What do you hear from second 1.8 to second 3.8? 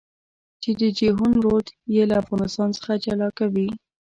يې له افغانستان څخه جلا کوي.